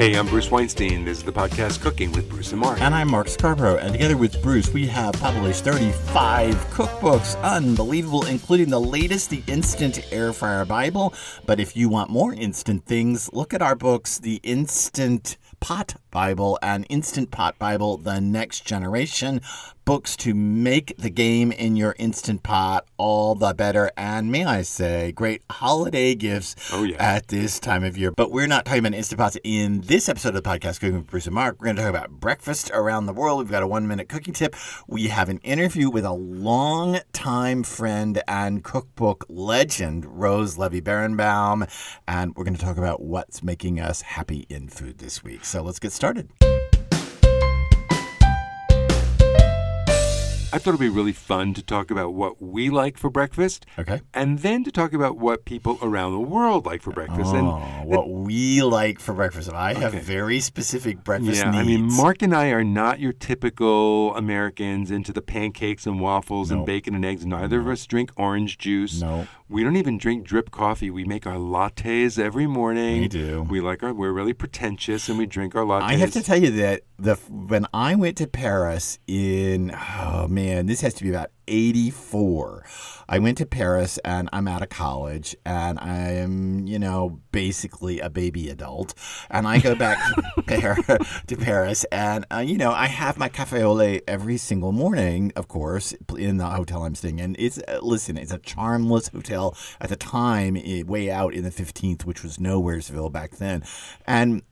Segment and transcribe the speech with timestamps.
[0.00, 1.04] Hey, I'm Bruce Weinstein.
[1.04, 2.80] This is the podcast Cooking with Bruce and Mark.
[2.80, 7.38] And I'm Mark Scarborough, and together with Bruce, we have published 35 cookbooks.
[7.42, 11.12] Unbelievable, including the latest, the Instant Air Fryer Bible.
[11.44, 16.58] But if you want more instant things, look at our books, The Instant Pot Bible
[16.62, 19.40] and Instant Pot Bible, The Next Generation.
[19.86, 23.90] Books to make the game in your Instant Pot all the better.
[23.96, 26.96] And may I say, great holiday gifts Oh, yeah.
[27.02, 28.12] at this time of year.
[28.12, 31.06] But we're not talking about Instant Pots in this episode of the podcast, Cooking with
[31.08, 31.56] Bruce and Mark.
[31.58, 33.38] We're going to talk about breakfast around the world.
[33.40, 34.54] We've got a one minute cooking tip.
[34.86, 41.68] We have an interview with a long-time friend and cookbook legend, Rose Levy Beranbaum.
[42.06, 45.44] And we're going to talk about what's making us happy in food this week.
[45.44, 46.30] So let's get started started.
[50.52, 53.66] I thought it'd be really fun to talk about what we like for breakfast.
[53.78, 54.00] Okay.
[54.12, 57.32] And then to talk about what people around the world like for breakfast.
[57.32, 59.48] Oh, and what we like for breakfast.
[59.48, 61.60] And I have very specific breakfast yeah, needs.
[61.60, 66.50] I mean, Mark and I are not your typical Americans into the pancakes and waffles
[66.50, 66.58] No.
[66.58, 67.24] and bacon and eggs.
[67.24, 69.00] Neither of us drink orange juice.
[69.00, 69.28] No.
[69.48, 70.90] We don't even drink drip coffee.
[70.90, 73.00] We make our lattes every morning.
[73.00, 73.42] We do.
[73.42, 73.92] We like our.
[73.92, 75.82] We're really pretentious, and we drink our lattes.
[75.82, 80.66] I have to tell you that the when I went to Paris in oh man,
[80.66, 82.64] this has to be about 84.
[83.08, 88.00] I went to Paris and I'm out of college and I am, you know, basically
[88.00, 88.94] a baby adult.
[89.30, 89.98] And I go back
[90.46, 95.32] to, Paris and, uh, you know, I have my cafe au lait every single morning,
[95.36, 97.36] of course, in the hotel I'm staying in.
[97.38, 102.04] It's, uh, listen, it's a charmless hotel at the time, way out in the 15th,
[102.04, 103.62] which was Nowheresville back then.
[104.06, 104.42] And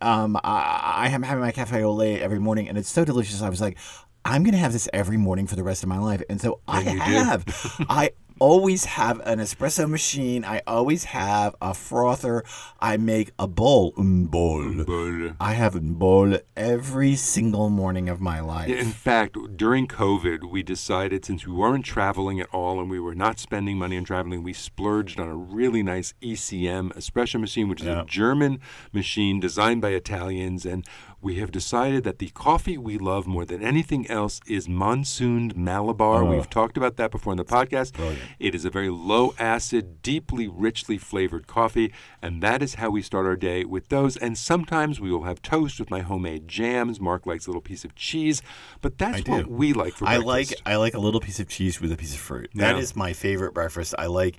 [0.00, 3.42] um, I, I am having my cafe au lait every morning, and it's so delicious.
[3.42, 3.78] I was like,
[4.26, 6.82] I'm gonna have this every morning for the rest of my life, and so I
[6.82, 7.44] have.
[7.88, 10.44] I always have an espresso machine.
[10.44, 12.44] I always have a frother.
[12.80, 14.84] I make a bowl, un bowl.
[14.84, 18.68] But, I have a bowl every single morning of my life.
[18.68, 23.14] In fact, during COVID, we decided since we weren't traveling at all and we were
[23.14, 27.80] not spending money on traveling, we splurged on a really nice ECM espresso machine, which
[27.80, 28.60] is a German
[28.92, 30.66] machine designed by Italians.
[30.66, 30.86] And
[31.26, 36.22] we have decided that the coffee we love more than anything else is monsooned Malabar.
[36.22, 36.30] Oh.
[36.30, 37.94] We've talked about that before in the podcast.
[37.94, 38.20] Brilliant.
[38.38, 41.92] It is a very low acid, deeply, richly flavored coffee,
[42.22, 44.16] and that is how we start our day with those.
[44.16, 47.00] And sometimes we will have toast with my homemade jams.
[47.00, 48.40] Mark likes a little piece of cheese,
[48.80, 50.22] but that's what we like for breakfast.
[50.22, 50.62] I breakfast.
[50.64, 52.50] like I like a little piece of cheese with a piece of fruit.
[52.54, 52.82] That Yeah.
[52.82, 53.96] is my favorite breakfast.
[53.98, 54.36] I like,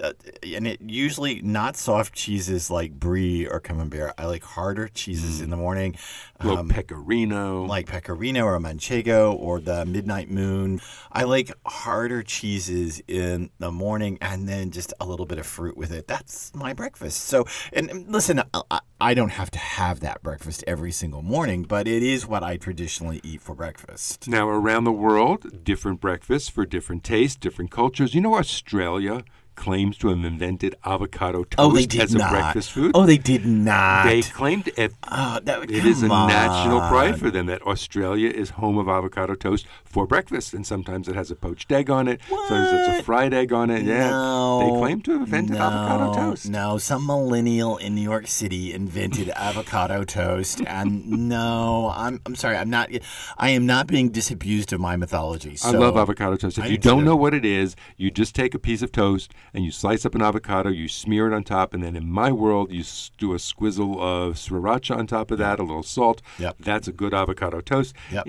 [0.00, 0.12] uh,
[0.42, 4.12] and it usually not soft cheeses like brie or camembert.
[4.18, 5.96] I like harder cheeses in the morning,
[6.40, 7.64] um, pecorino.
[7.64, 10.80] like pecorino or manchego or the midnight moon.
[11.10, 15.76] I like harder cheeses in the morning, and then just a little bit of fruit
[15.76, 16.06] with it.
[16.06, 17.24] That's my breakfast.
[17.24, 21.62] So, and and listen, I, I don't have to have that breakfast every single morning,
[21.62, 24.28] but it is what I traditionally eat for breakfast.
[24.28, 28.14] now, around the world, different breakfasts for different tastes, different cultures.
[28.14, 29.24] You know, Australia
[29.56, 32.92] claims to have invented avocado toast Oh, they did as a breakfast food.
[32.94, 34.04] Oh, they did not.
[34.06, 34.92] they claimed it.
[35.10, 38.88] Oh, that, It is a come national pride for them that Australia is home of
[38.88, 42.20] avocado toast for breakfast, and sometimes it has a poached egg on it.
[42.28, 42.48] What?
[42.48, 43.82] Sometimes it's a fried egg on it.
[43.84, 46.48] Yeah, No, they claim to have invented avocado toast.
[46.48, 52.56] No, some millennial in New York City invented avocado toast, and no, I'm I'm sorry,
[52.56, 52.90] I'm not.
[53.38, 55.56] I am not being disabused of my mythology.
[55.64, 56.58] I love avocado toast.
[56.58, 58.92] If I you do don't know what it is, you just take a piece of
[58.92, 62.10] toast and you slice up an avocado, you smear it on top, and then in
[62.10, 62.84] my world, you
[63.18, 66.22] do a squizzle of sriracha on top of that, a little salt.
[66.38, 66.56] Yep.
[66.60, 67.94] That's a good avocado toast.
[68.12, 68.26] Yep.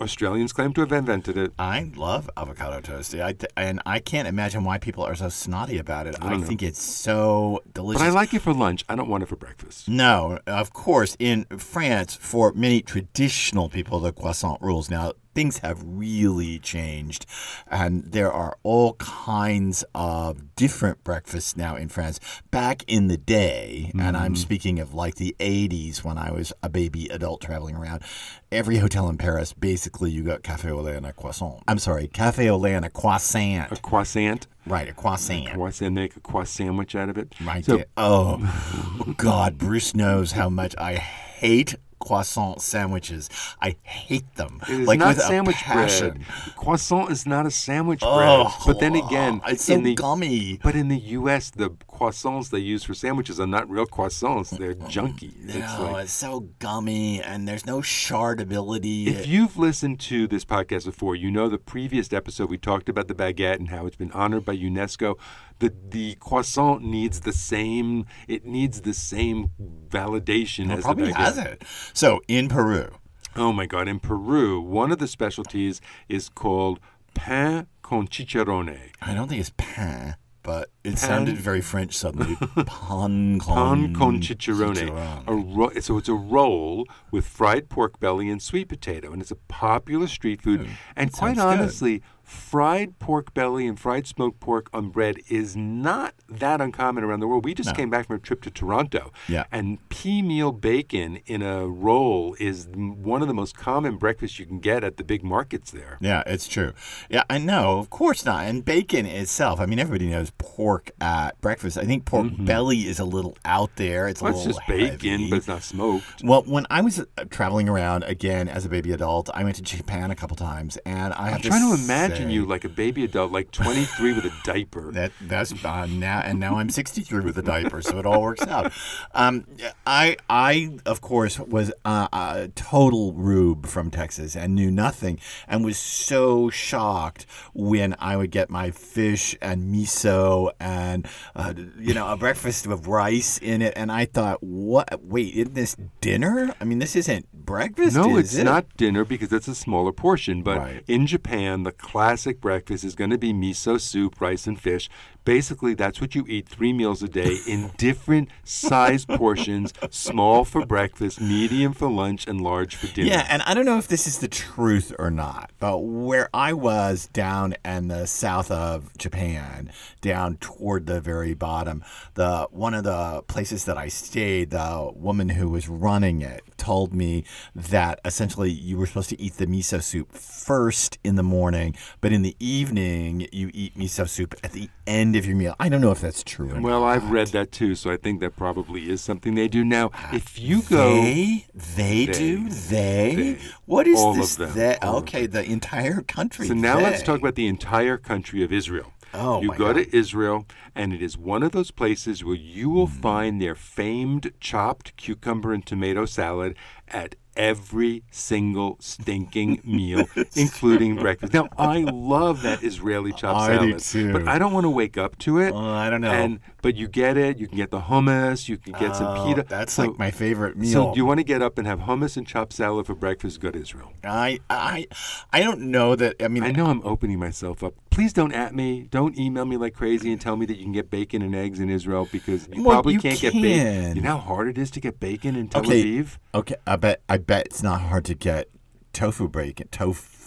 [0.00, 1.52] Australians claim to have invented it.
[1.58, 6.06] I love avocado toast, I, and I can't imagine why people are so snotty about
[6.06, 6.16] it.
[6.20, 8.02] I, don't think it's so delicious.
[8.02, 8.84] But I like it for lunch.
[8.88, 9.88] I don't want it for breakfast.
[9.88, 14.90] No, of course, in France, for many traditional people, the croissant rules.
[14.90, 17.24] Now, things have really changed,
[17.70, 22.18] and there are all kinds of different breakfasts now in France.
[22.50, 24.34] Back in the day, and I'm mm-hmm.
[24.34, 28.02] speaking of like the 80s when I was a baby adult traveling around,
[28.50, 31.62] every hotel in Paris, basically, you got cafe au lait and a croissant.
[31.68, 33.70] I'm sorry, cafe au lait and a croissant.
[33.70, 34.48] A croissant.
[34.66, 35.50] Right, a croissant.
[35.52, 37.32] Croissant, make a croissant sandwich out of it.
[37.40, 37.84] Right So.
[37.96, 43.28] Oh, God, Bruce knows how much I hate croissant sandwiches.
[43.60, 44.60] I hate them.
[44.68, 46.20] It is like not sandwich bread.
[46.56, 48.12] Croissant is not a sandwich bread.
[48.12, 50.58] Oh, But then oh, again, it's so in the gummy.
[50.62, 54.74] but in the U.S., the croissants they use for sandwiches are not real croissants; they're
[54.94, 55.34] junky.
[55.44, 59.06] No, It's like- it's so gummy, and there's no shardability.
[59.08, 63.08] if you've listened to this podcast before, you know the previous episode we talked about
[63.08, 65.16] the baguette and how it's been honored by UNESCO.
[65.58, 68.04] The the croissant needs the same.
[68.28, 69.50] It needs the same
[69.88, 71.16] validation It as probably the baguette.
[71.16, 71.62] Has it.
[71.92, 72.90] So in Peru,
[73.36, 73.88] Oh my God!
[73.88, 76.80] In Peru, one of the specialties is called
[77.14, 78.78] pain con chicharrone.
[79.02, 80.16] I don't think it's pain,
[80.48, 82.34] but it sounded very French suddenly.
[82.64, 84.88] Pan con, Pan con chicharrone.
[85.26, 89.36] ro- so it's a roll with fried pork belly and sweet potato, and it's a
[89.36, 90.62] popular street food.
[90.64, 92.08] Oh, and quite honestly, good.
[92.28, 97.26] Fried pork belly and fried smoked pork on bread is not that uncommon around the
[97.26, 97.44] world.
[97.44, 99.44] We just came back from a trip to Toronto, Yeah.
[99.50, 104.44] and pea meal bacon in a roll is one of the most common breakfasts you
[104.46, 105.96] can get at the big markets there.
[106.00, 106.72] Yeah, it's true.
[107.08, 107.78] Yeah, I know.
[107.78, 108.44] Of course not.
[108.44, 109.58] And bacon itself.
[109.58, 111.78] I mean, everybody knows pork at breakfast.
[111.78, 114.06] I think pork belly is a little out there.
[114.08, 114.32] It's a Mm-hmm.
[114.34, 116.22] Well, it's little just bacon, but it's not smoked.
[116.22, 119.62] Well, when I was uh, traveling around again as a baby adult, I went to
[119.62, 122.68] Japan a couple times, and I have I'm to trying to imagine you like a
[122.68, 124.92] baby adult, like 23 with a diaper.
[124.98, 128.46] That that's uh, now, and now I'm 63 with a diaper, so it all works
[128.46, 128.72] out.
[129.14, 129.44] Um,
[129.86, 135.64] I I of course was uh, a total rube from Texas and knew nothing, and
[135.64, 141.06] was so shocked when I would get my fish and miso and
[141.36, 145.04] uh, you know a breakfast with rice in it, and I thought, what?
[145.04, 146.54] Wait, isn't this dinner?
[146.60, 147.96] I mean, this isn't breakfast.
[147.96, 148.44] No, it's it?
[148.44, 150.42] not dinner because it's a smaller portion.
[150.42, 150.84] But Right.
[150.88, 151.72] in Japan, the
[152.08, 154.88] classic breakfast is going to be miso soup, rice, and fish.
[155.28, 160.64] Basically, that's what you eat three meals a day in different sized portions small for
[160.64, 163.10] breakfast, medium for lunch, and large for dinner.
[163.10, 166.54] Yeah, and I don't know if this is the truth or not, but where I
[166.54, 169.70] was down in the south of Japan,
[170.00, 171.84] down toward the very bottom,
[172.14, 176.94] the one of the places that I stayed, the woman who was running it told
[176.94, 181.76] me that essentially you were supposed to eat the miso soup first in the morning,
[182.00, 185.54] but in the evening you eat miso soup at the end of your meal.
[185.60, 186.50] I don't know if that's true.
[186.52, 186.86] Or Well, not.
[186.88, 189.64] I've read that too, so I think that probably is something they do.
[189.64, 191.02] Now, if you go.
[191.02, 193.14] They, they, do, they.
[193.14, 193.38] They.
[193.66, 194.36] What is All of this?
[194.36, 194.52] them.
[194.54, 194.76] They?
[194.78, 196.46] Of Okay, the entire country.
[196.48, 198.92] So now let's talk about the entire country of Israel.
[199.14, 199.76] Oh, you go God.
[199.76, 203.00] to Israel, and it is one of those places where you will Hmm.
[203.00, 206.54] find their famed chopped cucumber and tomato salad
[206.88, 210.04] at every single stinking meal,
[210.34, 211.32] including breakfast.
[211.32, 214.12] Now, I love that Israeli chopped I do salad, too.
[214.12, 215.54] but I don't want to wake up to it.
[215.54, 216.10] Uh, I don't know.
[216.10, 217.38] And but you get it.
[217.38, 218.48] You can get the hummus.
[218.48, 219.44] You can get some Oh, pita.
[219.48, 220.72] That's So- like my favorite meal.
[220.72, 223.40] So, do you want to get up and have hummus and chopped salad for breakfast?
[223.40, 223.92] Good Israel.
[224.04, 224.86] I, I,
[225.32, 226.16] I don't know that.
[226.20, 227.74] I mean, I know I'm opening myself up.
[227.98, 228.86] Please don't at me.
[228.92, 231.58] Don't email me like crazy and tell me that you can get bacon and eggs
[231.58, 233.42] in Israel because you Well, probably you can't get can.
[233.42, 233.96] bacon.
[233.96, 235.82] You know how hard it is to get bacon in Tel Okay.
[235.82, 236.16] Aviv?
[236.32, 237.00] Okay, I bet.
[237.08, 238.50] I bet it's not hard to get
[238.92, 239.66] tofu bacon.
[239.72, 240.17] Tofu.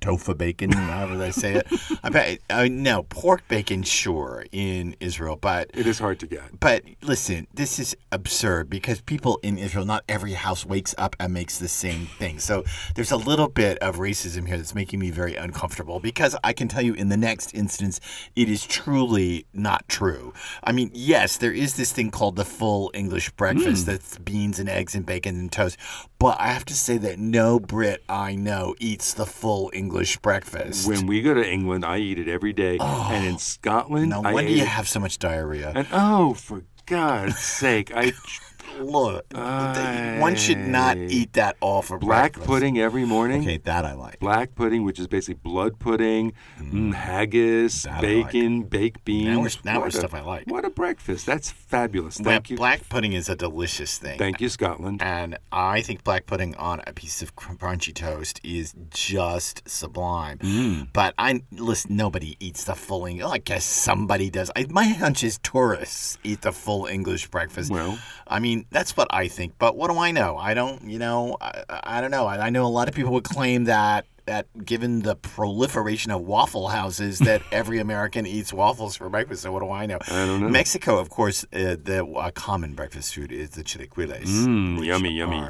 [0.00, 1.66] Tofu bacon, however they say it.
[2.02, 2.38] I bet.
[2.48, 6.60] Uh, no, pork bacon, sure, in Israel, but It is hard to get.
[6.60, 11.32] But listen, this is absurd because people in Israel, not every house wakes up and
[11.32, 12.38] makes the same thing.
[12.38, 12.64] So
[12.94, 16.68] there's a little bit of racism here that's making me very uncomfortable because I can
[16.68, 18.00] tell you in the next instance,
[18.36, 20.32] it is truly not true.
[20.62, 24.68] I mean, yes, there is this thing called the full English breakfast that's beans and
[24.68, 25.76] eggs and bacon and toast.
[26.18, 30.86] But I have to say that no Brit I know eats the full English breakfast.
[30.86, 32.76] When we go to England, I eat it every day.
[32.80, 35.72] Oh, and in Scotland, now, I when do you have so much diarrhea?
[35.74, 38.12] And oh, for God's sake, I
[38.80, 42.46] Look, one should not eat that all for black breakfast.
[42.46, 43.42] pudding every morning.
[43.42, 44.18] Okay, that I like.
[44.20, 49.28] Black pudding, which is basically blood pudding, mm, haggis, That I bacon, baked beans.
[49.28, 50.44] Now we're, now we're stuff I like.
[50.46, 51.26] What a breakfast!
[51.26, 52.18] That's fabulous.
[52.18, 54.18] Thank you, Black pudding is a delicious thing.
[54.18, 55.02] thank you, Scotland.
[55.02, 60.38] and I think black pudding on a piece of crunchy toast is just sublime.
[60.38, 60.88] Mm.
[60.92, 61.96] But I listen.
[61.96, 63.26] Nobody eats the full English.
[63.30, 64.50] I guess somebody does.
[64.56, 67.70] I, my hunch is tourists eat the full English breakfast.
[67.70, 67.98] Well.
[68.26, 69.54] I mean that's what I think.
[69.58, 70.36] But what do I know?
[70.36, 70.82] I don't.
[70.84, 71.36] You know.
[71.40, 71.64] I,
[71.96, 72.26] I don't know.
[72.26, 74.06] I, I know a lot of people would claim that.
[74.26, 79.42] That given the proliferation of waffle houses, that every American eats waffles for breakfast.
[79.42, 79.98] So what do I know?
[80.06, 80.48] I don't know.
[80.48, 84.26] Mexico, of course, uh, the uh, common breakfast food is the chilaquiles.
[84.46, 85.42] Mm, yummy, yummy.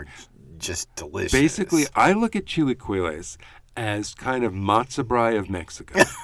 [0.56, 1.32] just delicious.
[1.32, 3.36] Basically, I look at chilaquiles
[3.76, 6.00] as kind of matzo brei of Mexico.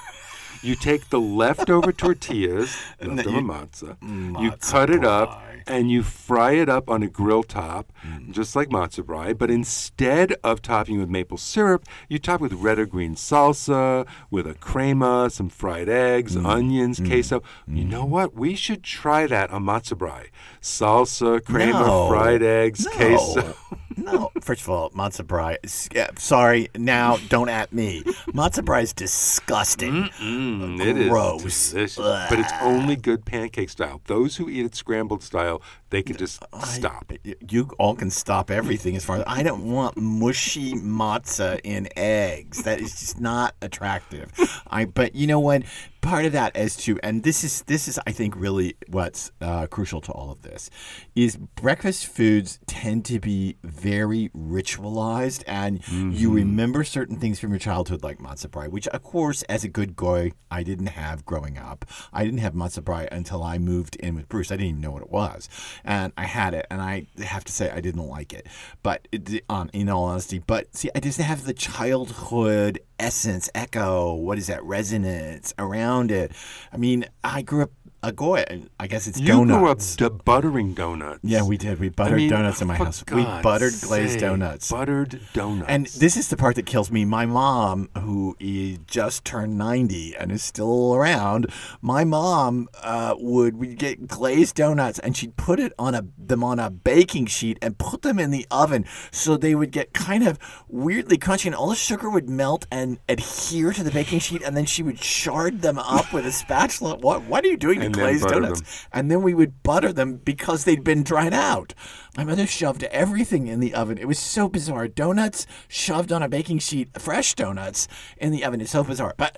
[0.63, 5.39] You take the leftover tortillas, leftover you- matzah, you cut it up.
[5.67, 8.31] And you fry it up on a grill top, Mm.
[8.31, 9.37] just like matzo brei.
[9.37, 14.47] But instead of topping with maple syrup, you top with red or green salsa, with
[14.47, 16.45] a crema, some fried eggs, Mm.
[16.45, 17.43] onions, queso.
[17.67, 18.33] You know what?
[18.33, 20.27] We should try that on matzo brei.
[20.61, 22.07] Salsa, crema, No.
[22.09, 22.91] fried eggs, No.
[22.91, 23.55] queso.
[23.97, 25.57] no, first of all, matzo brei.
[25.93, 28.03] yeah, Sorry, now don't at me.
[28.33, 30.03] Matzo brei is disgusting.
[30.19, 31.71] Mm, it is Gross.
[31.71, 31.95] delicious.
[31.97, 34.01] But it's only good pancake style.
[34.05, 37.11] Those who eat it scrambled style, they can just stop.
[37.25, 41.87] Y- You all can stop everything as far as I don't want mushy matzah in
[41.95, 42.63] eggs.
[42.63, 44.31] That is just not attractive.
[44.67, 45.63] I but you know what?
[46.01, 49.67] Part of that as to and this is this is I think really what's uh,
[49.67, 50.69] crucial to all of this
[51.15, 57.59] is breakfast foods tend to be very ritualized and you remember certain things from your
[57.59, 61.57] childhood like matzah brei, which of course as a good guy I didn't have growing
[61.57, 61.83] up.
[62.13, 64.51] I didn't have matzah brei until I moved in with Bruce.
[64.51, 65.49] I didn't even know what it was,
[65.83, 68.47] and I had it, and I have to say I didn't like it.
[68.83, 73.49] But it, on um, in all honesty, but see, I just have the childhood essence,
[73.53, 74.13] echo.
[74.13, 76.31] What is that resonance around it?
[76.71, 77.71] I mean, I grew up
[78.03, 78.45] a goy.
[78.79, 79.95] I guess it's You donuts.
[79.95, 81.19] grew up d- buttering donuts.
[81.23, 81.79] yeah, we did.
[81.79, 83.03] We I buttered mean, donuts in my house.
[83.11, 84.69] We buttered glazed donuts.
[84.71, 85.69] Buttered donuts.
[85.69, 87.05] And this is the part that kills me.
[87.05, 91.47] My mom, who is just turned 90 and is still around,
[91.81, 96.43] my mom uh, would we'd get glazed donuts and she'd put it on a them
[96.43, 100.27] on a baking sheet and put them in the oven so they would get kind
[100.27, 100.37] of
[100.67, 104.55] weirdly crunchy and all the sugar would melt and adhere to the baking sheet and
[104.55, 106.95] then she would shard them up with a spatula.
[106.97, 108.61] What what are you doing And glazed donuts?
[108.61, 108.89] them.
[108.93, 111.73] and then we would butter them because they'd been dried out.
[112.15, 113.97] My mother shoved everything in the oven.
[113.97, 114.87] It was so bizarre.
[114.87, 118.61] Donuts shoved on a baking sheet, fresh donuts in the oven.
[118.61, 119.13] It's so bizarre.
[119.17, 119.37] But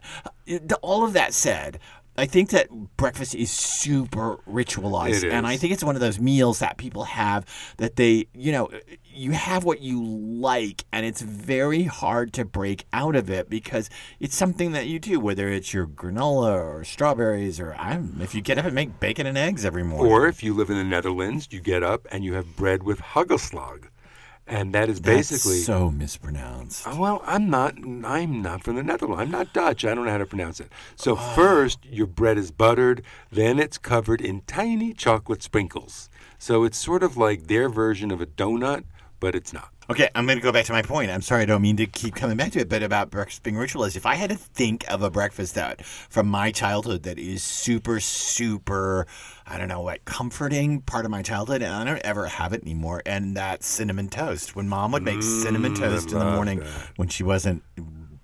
[0.50, 1.80] uh, all of that said,
[2.20, 5.24] I think that breakfast is super ritualized.
[5.24, 7.46] It And I think it's one of those meals that people have
[7.78, 8.70] that they, you know,
[9.20, 13.90] you have what you like, and it's very hard to break out of it because
[14.20, 18.42] it's something that you do, whether it's your granola or strawberries or I'm, if you
[18.42, 20.12] get up and make bacon and eggs every morning.
[20.12, 23.00] or if you live in the Netherlands, you get up and you have bread with
[23.00, 23.90] hagelslag.
[24.48, 26.88] And that is That's basically so mispronounced.
[26.88, 27.76] Oh, well, I'm not.
[27.78, 29.22] I'm not from the Netherlands.
[29.22, 29.86] I'm not Dutch.
[29.86, 30.72] I don't know how to pronounce it.
[30.96, 31.34] So oh.
[31.36, 33.04] first, your bread is buttered.
[33.32, 36.10] Then it's covered in tiny chocolate sprinkles.
[36.40, 38.86] So it's sort of like their version of a donut,
[39.20, 39.70] but it's not.
[39.90, 41.10] Okay, I'm going to go back to my point.
[41.10, 43.56] I'm sorry, I don't mean to keep coming back to it, but about breakfast being
[43.56, 43.96] ritualized.
[43.96, 48.00] If I had to think of a breakfast that from my childhood that is super,
[48.00, 49.08] super,
[49.48, 52.62] I don't know what, comforting part of my childhood, and I don't ever have it
[52.62, 54.56] anymore, and that's cinnamon toast.
[54.56, 56.68] When mom would make cinnamon mm, toast in the morning that.
[56.98, 57.64] when she wasn't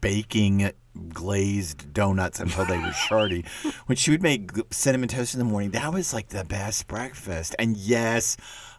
[0.02, 0.72] baking
[1.10, 3.48] glazed donuts until they were shardy.
[3.88, 7.56] when she would make cinnamon toast in the morning, that was like the best breakfast.
[7.58, 8.38] And yes,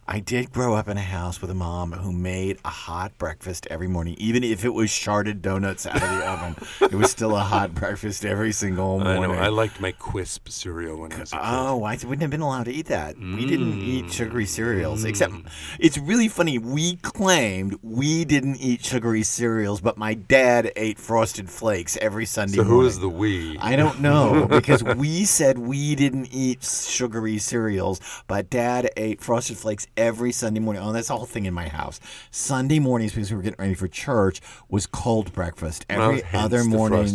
[0.09, 3.67] I did grow up in a house with a mom who made a hot breakfast
[3.69, 6.55] every morning, even if it was sharded donuts out of the oven.
[6.89, 9.35] It was still a hot breakfast every single I morning.
[9.35, 9.41] know.
[9.43, 11.41] I liked my Quisp cereal when I was a kid.
[11.43, 13.17] Oh, I wouldn't have been allowed to eat that.
[13.17, 13.83] We didn't Mm.
[13.83, 15.03] eat sugary cereals.
[15.03, 15.33] Except,
[15.77, 16.57] it's really funny.
[16.57, 22.55] We claimed we didn't eat sugary cereals, but my dad ate Frosted Flakes every Sunday
[22.55, 22.87] so who morning.
[22.91, 23.57] is the we?
[23.59, 29.57] I don't know because we said we didn't eat sugary cereals, but Dad ate Frosted
[29.57, 30.81] Flakes every Sunday morning.
[30.81, 31.99] Oh, that's the whole thing in my house.
[32.31, 34.39] Sunday mornings because we were getting ready for church
[34.69, 35.85] was cold breakfast.
[35.89, 37.07] Well, Every hence other the morning,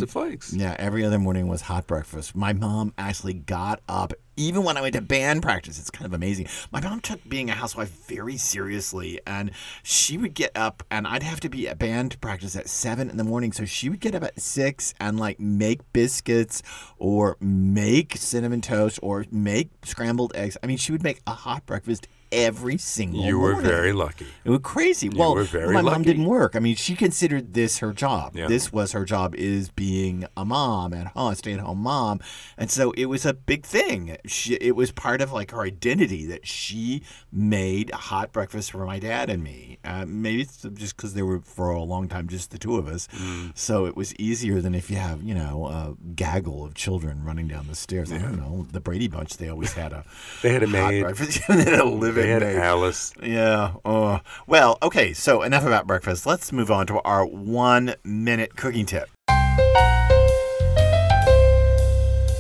[0.53, 2.35] yeah, every other morning was hot breakfast.
[2.35, 4.13] My mom actually got up.
[4.35, 6.49] Even when I went to band practice, it's kind of amazing.
[6.73, 9.51] My mom took being a housewife very seriously, and
[9.83, 13.19] she would get up, and I'd have to be at band practice at seven in
[13.19, 13.53] the morning.
[13.53, 16.63] So she would get up at six and like make biscuits
[16.97, 20.57] or make cinnamon toast or make scrambled eggs.
[20.63, 23.71] I mean, she would make a hot breakfast every single You were morning.
[23.71, 24.27] very lucky.
[24.45, 25.09] It was crazy.
[25.09, 26.57] well, were very my mom didn't work.
[26.57, 28.35] I mean, she considered this her job.
[28.35, 28.49] Yeah.
[28.49, 32.21] This was her job is being a mom at home, stay at home mom,
[32.59, 34.17] and so it was a big thing.
[34.27, 38.85] She, it was part of like her identity that she made a hot breakfast for
[38.87, 39.79] my dad and me.
[39.85, 42.89] Uh, maybe it's just because they were for a long time just the two of
[42.89, 43.57] us, Mm.
[43.57, 47.49] so it was easier than if you have you know a gaggle of children running
[47.49, 48.11] down the stairs.
[48.13, 49.37] I don't know the Brady Bunch.
[49.37, 50.05] They always had a
[50.43, 51.03] They had a hot maid.
[51.03, 51.41] breakfast.
[51.49, 52.57] they had a living They had maid.
[52.57, 53.13] Alice.
[53.23, 53.75] Yeah.
[53.85, 54.21] Oh.
[54.47, 55.13] Well, okay.
[55.13, 56.25] So enough about breakfast.
[56.27, 59.09] Let's move on to our one minute cooking tip.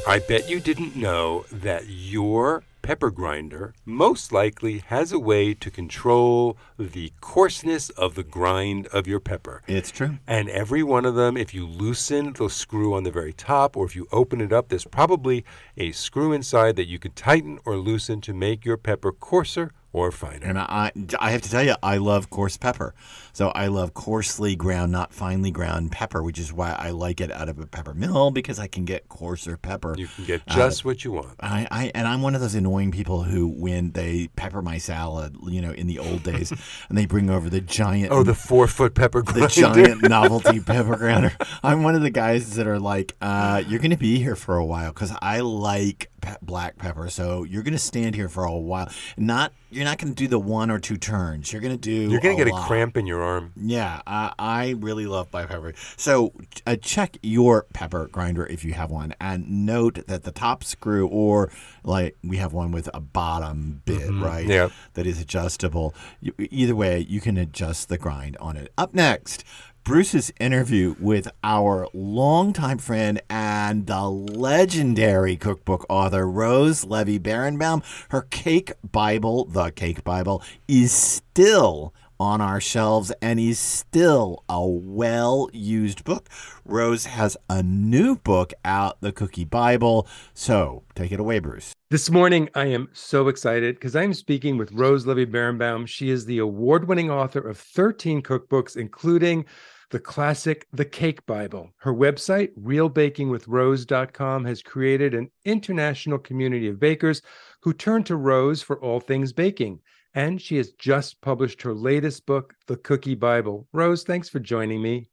[0.08, 5.70] I bet you didn't know that your pepper grinder most likely has a way to
[5.70, 9.62] control the coarseness of the grind of your pepper.
[9.66, 10.18] It's true.
[10.26, 13.86] And every one of them, if you loosen the screw on the very top or
[13.86, 15.44] if you open it up, there's probably
[15.76, 20.10] a screw inside that you could tighten or loosen to make your pepper coarser or
[20.10, 20.46] finer.
[20.46, 22.94] And I, I have to tell you, I love coarse pepper.
[23.34, 27.30] So I love coarsely ground, not finely ground pepper, which is why I like it
[27.32, 29.94] out of a pepper mill because I can get coarser pepper.
[29.96, 31.36] You can get just uh, what you want.
[31.40, 35.36] I, I and I'm one of those annoying people who, when they pepper my salad,
[35.46, 36.52] you know, in the old days,
[36.88, 40.60] and they bring over the giant oh, the four foot pepper grinder, the giant novelty
[40.60, 41.32] pepper grinder.
[41.62, 44.56] I'm one of the guys that are like, uh, you're going to be here for
[44.56, 47.10] a while because I like pe- black pepper.
[47.10, 48.90] So you're going to stand here for a while.
[49.16, 51.52] Not you're not going to do the one or two turns.
[51.52, 52.08] You're going to do.
[52.08, 52.62] You're going to get lot.
[52.62, 53.52] a cramp in your arm.
[53.56, 55.74] Yeah, I, I really love black pepper.
[55.96, 56.32] So
[56.68, 61.08] uh, check your pepper grinder if you have one, and note that the top screw,
[61.08, 61.50] or
[61.82, 64.22] like we have one with a bottom bit, mm-hmm.
[64.22, 64.46] right?
[64.46, 64.68] Yeah.
[64.94, 65.96] That is adjustable.
[66.20, 68.72] You, either way, you can adjust the grind on it.
[68.78, 69.42] Up next.
[69.84, 77.82] Bruce's interview with our longtime friend and the legendary cookbook author, Rose Levy Beranbaum.
[78.10, 84.64] Her cake Bible, the cake Bible, is still on our shelves and is still a
[84.64, 86.28] well used book.
[86.64, 90.06] Rose has a new book out, The Cookie Bible.
[90.32, 91.72] So take it away, Bruce.
[91.90, 95.88] This morning, I am so excited because I'm speaking with Rose Levy Beranbaum.
[95.88, 99.44] She is the award winning author of 13 cookbooks, including
[99.90, 101.70] the classic The Cake Bible.
[101.78, 107.20] Her website, realbakingwithrose.com, has created an international community of bakers
[107.62, 109.80] who turn to Rose for all things baking.
[110.14, 113.66] And she has just published her latest book, The Cookie Bible.
[113.72, 115.08] Rose, thanks for joining me.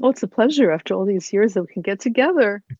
[0.00, 2.62] Well, it's a pleasure after all these years that we can get together.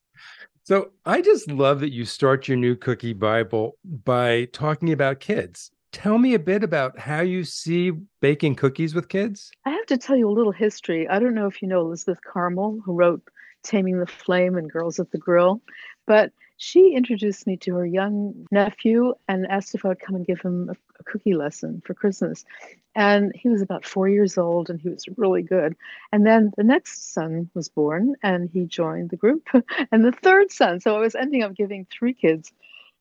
[0.67, 5.71] So I just love that you start your new cookie Bible by talking about kids.
[5.93, 7.93] Tell me a bit about how you see
[8.23, 9.51] baking cookies with kids.
[9.67, 11.07] I have to tell you a little history.
[11.07, 13.23] I don't know if you know Elizabeth Karmel, who wrote
[13.63, 15.61] Taming the Flame and Girls at the Grill,
[16.07, 20.27] but she introduced me to her young nephew and asked if I would come and
[20.27, 22.45] give him a, a, cookie lesson for Christmas.
[22.95, 25.75] And he was about four years old and he was really good.
[26.13, 29.49] And then the next son was born and he joined the group.
[29.93, 32.53] and the third son, so I was ending up giving three kids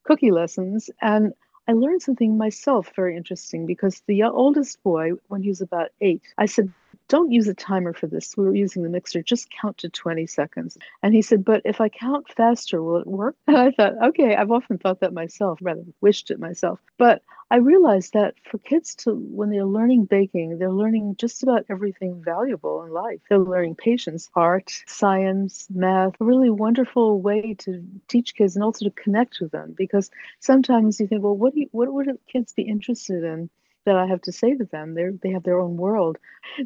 [0.04, 0.90] cookie lessons.
[1.02, 1.34] And
[1.68, 6.22] I learned something myself very interesting because the oldest boy, when he was about eight,
[6.38, 6.74] I said,
[7.14, 8.36] don't use a timer for this.
[8.36, 9.22] We were using the mixer.
[9.22, 10.80] Just count to 20 seconds.
[11.04, 13.36] And he said, But if I count faster, will it work?
[13.48, 16.80] And I thought, Okay, I've often thought that myself, rather wished it myself.
[16.98, 21.66] But I realized that for kids to, when they're learning baking, they're learning just about
[21.70, 23.20] everything valuable in life.
[23.30, 28.86] They're learning patience, art, science, math, a really wonderful way to teach kids and also
[28.86, 29.76] to connect with them.
[29.78, 33.52] Because sometimes you think, well, what do you, what would kids be interested in?
[33.86, 34.94] That I have to say to them.
[34.94, 36.18] They they have their own world.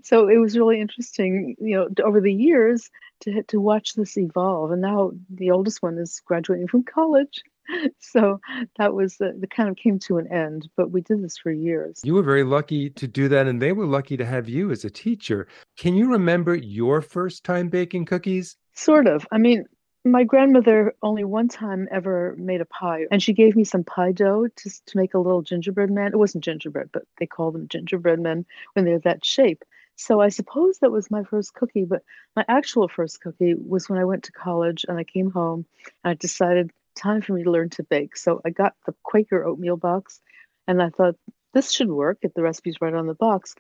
[0.04, 2.90] So it was really interesting, you know, over the years
[3.22, 4.72] to to watch this evolve.
[4.72, 7.44] And now the oldest one is graduating from college.
[8.00, 8.40] So
[8.78, 11.38] that was uh, the, the kind of came to an end, but we did this
[11.38, 12.00] for years.
[12.02, 14.86] You were very lucky to do that, and they were lucky to have you as
[14.86, 15.50] a teacher.
[15.78, 18.56] Can you remember your first time baking cookies?
[18.74, 19.28] Sort of.
[19.34, 19.66] I mean,
[20.12, 24.12] my grandmother only one time ever made a pie, and she gave me some pie
[24.12, 26.14] dough to, to make a little gingerbread man.
[26.14, 29.64] It wasn't gingerbread, but they call them gingerbread men when they're that shape.
[29.96, 32.04] So I suppose that was my first cookie, but
[32.36, 35.66] my actual first cookie was when I went to college and I came home
[36.04, 38.16] and I decided time for me to learn to bake.
[38.16, 40.22] So I got the Quaker oatmeal box
[40.68, 41.16] and I thought
[41.54, 43.56] this should work if the recipe's right on the box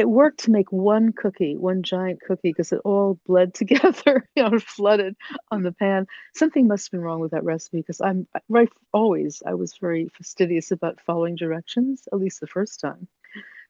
[0.00, 4.42] it worked to make one cookie, one giant cookie, because it all bled together, you
[4.42, 5.14] know, flooded
[5.50, 6.06] on the pan.
[6.34, 10.08] Something must have been wrong with that recipe because I'm right always I was very
[10.16, 13.08] fastidious about following directions, at least the first time.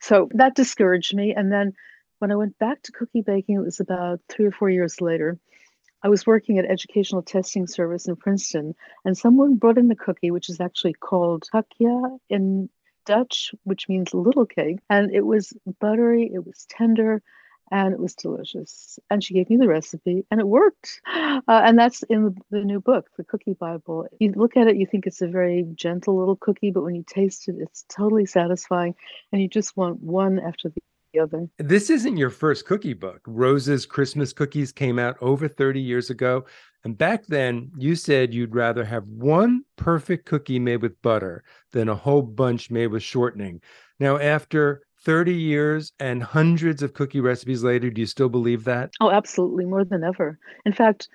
[0.01, 1.35] So that discouraged me.
[1.35, 1.73] And then
[2.21, 5.37] when I went back to cookie baking, it was about three or four years later.
[6.03, 10.31] I was working at Educational Testing Service in Princeton, and someone brought in a cookie,
[10.31, 12.71] which is actually called takja in
[13.07, 14.79] Dutch, which means little cake.
[14.89, 17.23] And it was buttery, it was tender,
[17.71, 18.99] and it was delicious.
[19.11, 21.01] And she gave me the recipe, and it worked.
[21.49, 24.07] Uh, and that's in the, the, new book, The Cookie Bible.
[24.19, 27.05] You look at it, you think it's a very gentle little cookie, but when you
[27.07, 28.95] taste it, it's totally satisfying,
[29.33, 31.49] and you just want one after the other.
[31.59, 33.21] This isn't your first cookie book.
[33.27, 36.45] Rose's Christmas Cookies came out over 30 years ago.
[36.85, 41.88] And back then, you said you'd rather have one perfect cookie made with butter than
[41.88, 43.61] a whole bunch made with shortening.
[43.99, 48.93] Now, after 30 years and hundreds of cookie recipes later, do you still believe that?
[49.01, 50.38] Oh, absolutely, more than ever.
[50.64, 51.09] In fact,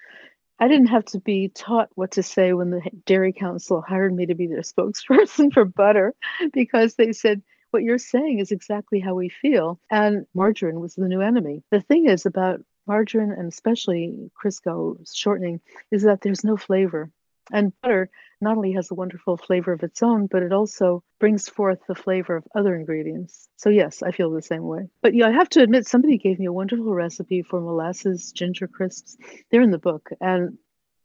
[0.59, 4.25] I didn't have to be taught what to say when the Dairy Council hired me
[4.27, 6.13] to be their spokesperson for butter
[6.53, 9.79] because they said, what you're saying is exactly how we feel.
[9.91, 11.61] And margarine was the new enemy.
[11.71, 17.11] The thing is about margarine and especially Crisco shortening is that there's no flavor.
[17.51, 18.09] And butter
[18.41, 21.95] not only has a wonderful flavor of its own, but it also brings forth the
[21.95, 23.47] flavor of other ingredients.
[23.55, 24.87] So, yes, I feel the same way.
[25.01, 28.67] But yeah, I have to admit, somebody gave me a wonderful recipe for molasses ginger
[28.67, 29.17] crisps.
[29.51, 30.09] They're in the book.
[30.19, 30.57] And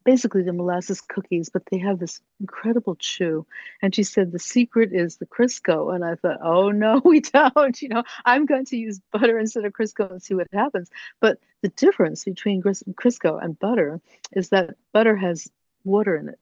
[0.04, 3.46] basically the molasses cookies, but they have this incredible chew.
[3.82, 5.94] And she said the secret is the Crisco.
[5.94, 7.80] And I thought, oh no, we don't.
[7.80, 10.90] You know, I'm going to use butter instead of Crisco and see what happens.
[11.20, 14.00] But the difference between Crisco and butter
[14.32, 15.48] is that butter has
[15.84, 16.38] water in it.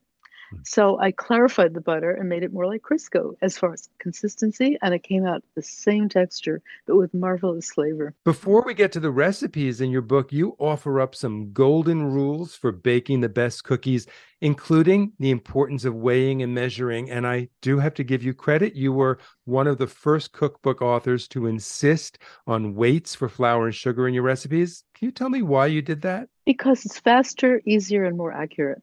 [0.49, 0.57] Hmm.
[0.63, 4.77] So I clarified the butter and made it more like Crisco as far as consistency,
[4.81, 8.13] and it came out the same texture, but with marvelous flavor.
[8.25, 12.55] Before we get to the recipes in your book, you offer up some golden rules
[12.55, 14.07] for baking the best cookies,
[14.41, 17.09] including the importance of weighing and measuring.
[17.09, 18.75] And I do have to give you credit.
[18.75, 23.75] You were one of the first cookbook authors to insist on weights for flour and
[23.75, 24.83] sugar in your recipes.
[24.95, 26.29] Can you tell me why you did that?
[26.45, 28.81] Because it's faster, easier, and more accurate.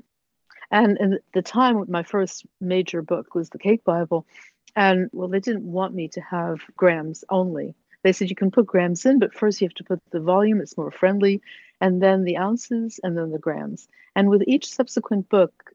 [0.70, 4.26] And at the time, my first major book was the Cake Bible.
[4.74, 7.74] And well, they didn't want me to have grams only.
[8.02, 10.60] They said you can put grams in, but first you have to put the volume,
[10.60, 11.40] it's more friendly,
[11.80, 13.88] and then the ounces, and then the grams.
[14.14, 15.72] And with each subsequent book,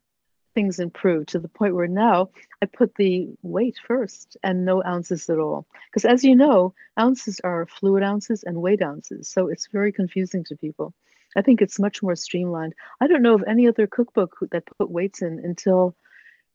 [0.53, 2.29] things improved to the point where now
[2.61, 5.65] I put the weight first and no ounces at all.
[5.89, 9.27] Because as you know, ounces are fluid ounces and weight ounces.
[9.27, 10.93] So it's very confusing to people.
[11.35, 12.73] I think it's much more streamlined.
[12.99, 15.95] I don't know of any other cookbook that put weights in until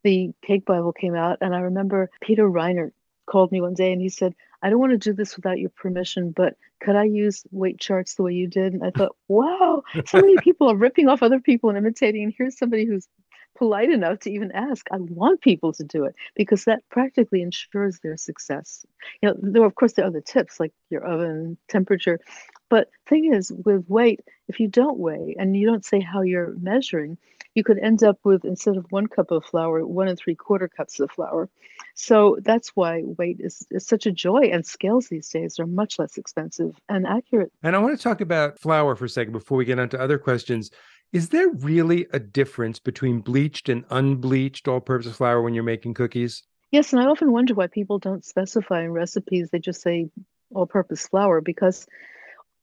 [0.05, 1.39] the Cake Bible came out.
[1.41, 2.93] And I remember Peter Reinhart
[3.27, 5.71] called me one day and he said, I don't want to do this without your
[5.71, 8.73] permission, but could I use weight charts the way you did?
[8.73, 12.25] And I thought, wow, so many people are ripping off other people and imitating.
[12.25, 13.09] And here's somebody who's
[13.57, 14.87] polite enough to even ask.
[14.91, 18.85] I want people to do it because that practically ensures their success.
[19.23, 22.21] You know, there of course there are other tips like your oven temperature,
[22.69, 26.55] but thing is, with weight, if you don't weigh and you don't say how you're
[26.61, 27.17] measuring,
[27.55, 30.69] you could end up with instead of one cup of flour, one and three quarter
[30.69, 31.49] cups of flour.
[31.95, 35.99] So that's why weight is, is such a joy, and scales these days are much
[35.99, 37.53] less expensive and accurate.
[37.63, 40.01] And I want to talk about flour for a second before we get on to
[40.01, 40.71] other questions.
[41.17, 45.95] Is there really a difference between bleached and unbleached all purpose flour when you're making
[45.95, 46.43] cookies?
[46.73, 50.11] Yes, and I often wonder why people don't specify in recipes, they just say
[50.55, 51.87] all purpose flour because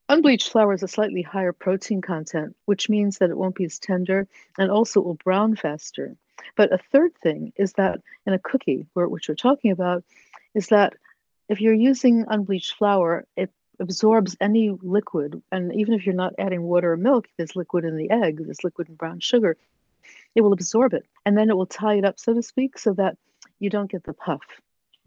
[0.08, 3.80] Unbleached flour has a slightly higher protein content, which means that it won't be as
[3.80, 6.14] tender and also will brown faster.
[6.56, 10.04] But a third thing is that in a cookie, which we're talking about,
[10.54, 10.94] is that
[11.48, 15.42] if you're using unbleached flour, it absorbs any liquid.
[15.50, 18.64] And even if you're not adding water or milk, there's liquid in the egg, there's
[18.64, 19.56] liquid in brown sugar,
[20.34, 21.06] it will absorb it.
[21.24, 23.16] And then it will tie it up, so to speak, so that
[23.58, 24.42] you don't get the puff.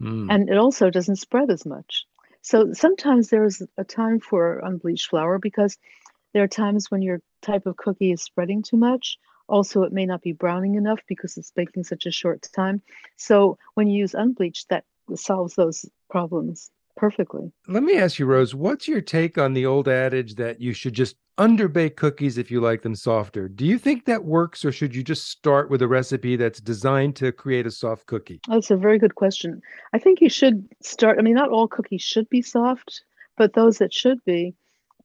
[0.00, 0.28] Mm.
[0.30, 2.06] And it also doesn't spread as much.
[2.42, 5.76] So sometimes there's a time for unbleached flour because
[6.32, 9.18] there are times when your type of cookie is spreading too much.
[9.48, 12.82] Also, it may not be browning enough because it's baking such a short time.
[13.16, 17.50] So when you use unbleached, that solves those problems perfectly.
[17.66, 20.92] Let me ask you, Rose, what's your take on the old adage that you should
[20.92, 23.48] just underbake cookies if you like them softer?
[23.48, 27.16] Do you think that works, or should you just start with a recipe that's designed
[27.16, 28.40] to create a soft cookie?
[28.48, 29.62] That's a very good question.
[29.92, 31.18] I think you should start.
[31.18, 33.02] I mean, not all cookies should be soft,
[33.36, 34.54] but those that should be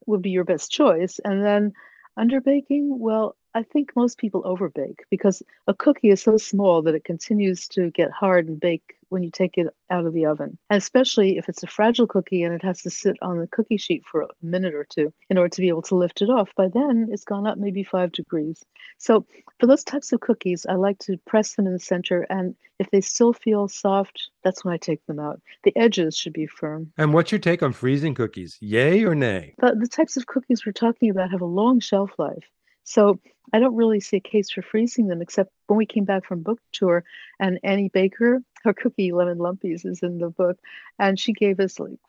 [0.08, 1.19] would be your best choice.
[1.23, 1.73] And then
[2.17, 7.03] underbaking, well, I think most people overbake because a cookie is so small that it
[7.03, 10.58] continues to get hard and bake when you take it out of the oven.
[10.69, 13.78] And especially if it's a fragile cookie and it has to sit on the cookie
[13.78, 16.49] sheet for a minute or two in order to be able to lift it off.
[16.58, 18.63] By then, it's gone up maybe five degrees.
[18.97, 19.26] So
[19.60, 22.26] for those types of cookies, I like to press them in the center.
[22.30, 25.39] And if they still feel soft, that's when I take them out.
[25.63, 26.91] The edges should be firm.
[26.97, 28.58] And what's your take on freezing cookies?
[28.60, 29.54] Yay or nay?
[29.60, 32.49] But the types of cookies we're talking about have a long shelf life.
[32.84, 33.19] So
[33.54, 36.43] I don't really see a case for freezing them, except when we came back from
[36.43, 37.04] book tour
[37.39, 40.58] and Annie Baker, her cookie lemon lumpies is in the book,
[40.99, 41.99] and she gave us like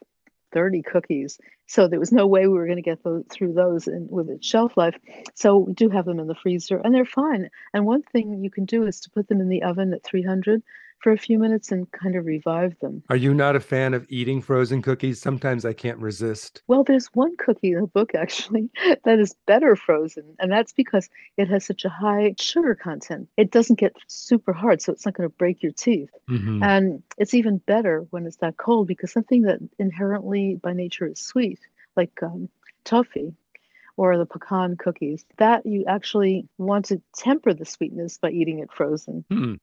[0.53, 1.39] 30 cookies.
[1.67, 4.31] So there was no way we were going to get those, through those in, with
[4.31, 4.97] its shelf life.
[5.35, 7.51] So we do have them in the freezer, and they're fine.
[7.73, 10.63] And one thing you can do is to put them in the oven at 300
[11.05, 13.03] for a few minutes and kind of revive them.
[13.11, 15.21] Are you not a fan of eating frozen cookies?
[15.21, 16.63] Sometimes I can't resist.
[16.67, 18.71] Well, there's one cookie in the book actually
[19.05, 23.29] that is better frozen, and that's because it has such a high sugar content.
[23.37, 26.09] It doesn't get super hard, so it's not going to break your teeth.
[26.31, 26.63] Mm-hmm.
[26.63, 31.21] And it's even better when it's that cold because something that inherently by nature is
[31.21, 31.61] sweet,
[31.97, 32.49] like um,
[32.85, 33.35] toffee,
[33.97, 35.25] or the pecan cookies.
[35.39, 39.25] That you actually want to temper the sweetness by eating it frozen.
[39.31, 39.55] Hmm.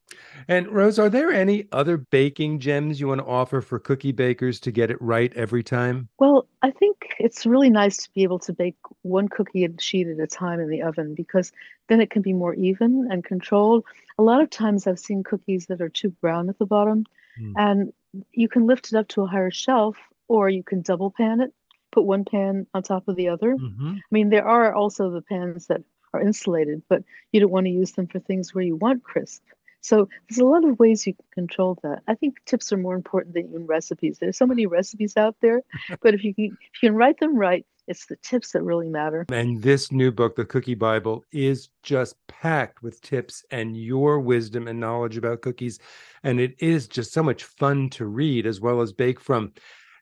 [0.48, 4.60] And Rose, are there any other baking gems you want to offer for cookie bakers
[4.60, 6.08] to get it right every time?
[6.18, 10.18] Well, I think it's really nice to be able to bake one cookie sheet at
[10.18, 11.52] a time in the oven because
[11.88, 13.84] then it can be more even and controlled.
[14.18, 17.04] A lot of times I've seen cookies that are too brown at the bottom,
[17.36, 17.52] Hmm.
[17.56, 17.92] and
[18.32, 19.96] you can lift it up to a higher shelf
[20.28, 21.52] or you can double pan it,
[21.92, 23.56] put one pan on top of the other.
[23.56, 23.98] Mhm.
[23.98, 27.70] I mean, there are also the pans that are insulated, but you don't want to
[27.70, 29.42] use them for things where you want crisp.
[29.82, 32.02] So there's a lot of ways you can control that.
[32.06, 34.18] I think tips are more important than even recipes.
[34.18, 35.62] There's so many recipes out there,
[36.02, 38.88] but if you can if you can write them right, it's the tips that really
[38.88, 39.26] matter.
[39.30, 44.68] And this new book, The Cookie Bible, is just packed with tips and your wisdom
[44.68, 45.80] and knowledge about cookies.
[46.22, 49.52] And it is just so much fun to read as well as bake from.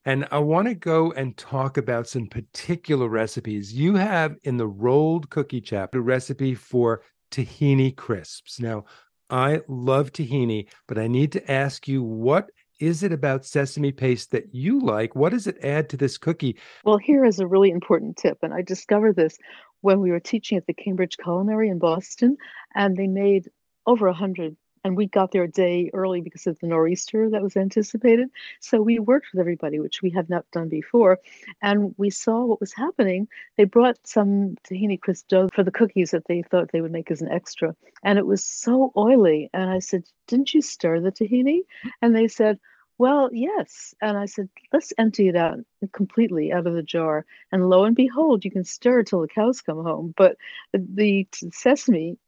[0.05, 3.75] And I want to go and talk about some particular recipes.
[3.75, 8.59] You have in the rolled cookie chapter a recipe for tahini crisps.
[8.59, 8.85] Now,
[9.29, 14.31] I love tahini, but I need to ask you what is it about sesame paste
[14.31, 15.15] that you like?
[15.15, 16.57] What does it add to this cookie?
[16.85, 19.37] Well, here is a really important tip, and I discovered this
[19.83, 22.39] when we were teaching at the Cambridge Culinary in Boston,
[22.75, 23.51] and they made
[23.87, 27.43] over a hundred, and we got there a day early because of the nor'easter that
[27.43, 28.29] was anticipated.
[28.61, 31.19] So we worked with everybody, which we had not done before,
[31.63, 33.29] and we saw what was happening.
[33.57, 37.11] They brought some tahini crisp dough for the cookies that they thought they would make
[37.11, 39.51] as an extra, and it was so oily.
[39.53, 41.61] And I said, "Didn't you stir the tahini?"
[42.03, 42.59] And they said.
[42.99, 43.95] Well, yes.
[44.03, 45.61] And I said, let's empty it out
[45.93, 47.25] completely out of the jar.
[47.51, 50.13] And lo and behold, you can stir till the cows come home.
[50.19, 50.37] But
[50.75, 52.19] the, the sesame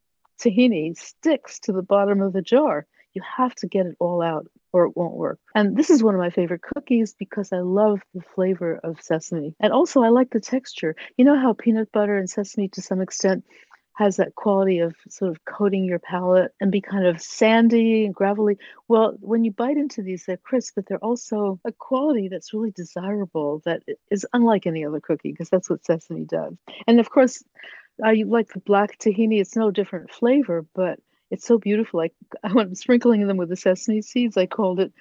[0.43, 2.85] tahini sticks to the bottom of the jar.
[3.13, 5.39] You have to get it all out or it won't work.
[5.53, 9.55] And this is one of my favorite cookies because I love the flavor of sesame.
[9.59, 10.95] And also, I like the texture.
[11.15, 13.45] You know how peanut butter and sesame, to some extent,
[13.93, 18.15] has that quality of sort of coating your palate and be kind of sandy and
[18.15, 18.57] gravelly.
[18.87, 22.71] Well, when you bite into these, they're crisp, but they're also a quality that's really
[22.71, 26.55] desirable that is unlike any other cookie because that's what sesame does.
[26.87, 27.43] And of course,
[28.03, 29.39] I like the black tahini.
[29.39, 31.99] It's no different flavor, but it's so beautiful.
[31.99, 32.13] Like
[32.51, 34.91] when I'm sprinkling them with the sesame seeds, I called it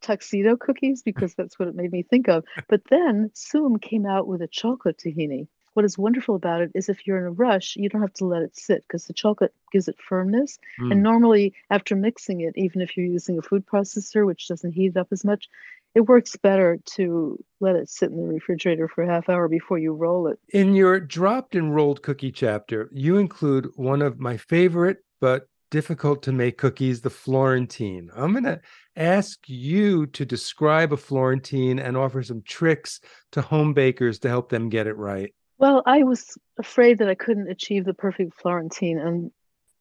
[0.00, 2.44] tuxedo cookies because that's what it made me think of.
[2.68, 5.46] But then Soom came out with a chocolate tahini
[5.80, 8.26] what is wonderful about it is if you're in a rush, you don't have to
[8.26, 10.58] let it sit because the chocolate gives it firmness.
[10.78, 10.92] Mm.
[10.92, 14.88] And normally, after mixing it, even if you're using a food processor, which doesn't heat
[14.88, 15.48] it up as much,
[15.94, 19.78] it works better to let it sit in the refrigerator for a half hour before
[19.78, 20.38] you roll it.
[20.50, 26.22] In your dropped and rolled cookie chapter, you include one of my favorite but difficult
[26.24, 28.10] to make cookies, the Florentine.
[28.14, 28.60] I'm going to
[28.96, 33.00] ask you to describe a Florentine and offer some tricks
[33.32, 35.32] to home bakers to help them get it right.
[35.60, 39.30] Well, I was afraid that I couldn't achieve the perfect Florentine, and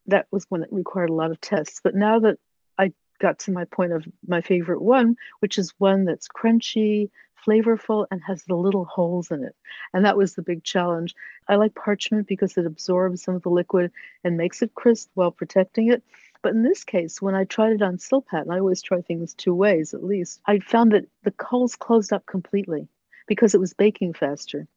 [0.08, 1.80] that was when it required a lot of tests.
[1.82, 2.38] But now that
[2.78, 7.10] I got to my point of my favorite one, which is one that's crunchy,
[7.48, 9.56] flavorful, and has the little holes in it.
[9.94, 11.16] And that was the big challenge.
[11.48, 13.94] I like parchment because it absorbs some of the liquid
[14.26, 16.04] and makes it crisp while protecting it.
[16.42, 19.34] But in this case, when I tried it on Silpat, and I always try things
[19.34, 22.90] two ways at least, I found that the holes closed up completely
[23.28, 24.68] because it was baking faster.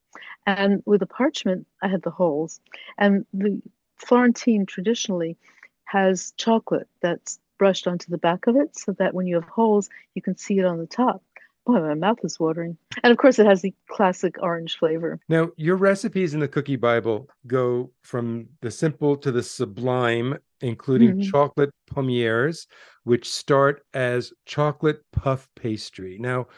[0.46, 2.60] And with the parchment, I had the holes.
[2.98, 3.60] And the
[3.96, 5.36] Florentine traditionally
[5.84, 9.88] has chocolate that's brushed onto the back of it so that when you have holes,
[10.14, 11.22] you can see it on the top.
[11.64, 12.76] Boy, my mouth is watering.
[13.04, 15.20] And of course, it has the classic orange flavor.
[15.28, 21.18] Now, your recipes in the Cookie Bible go from the simple to the sublime, including
[21.18, 21.22] Mhm.
[21.22, 22.66] chocolate palmiers,
[23.04, 26.18] which start as chocolate puff pastry.
[26.18, 26.48] Now,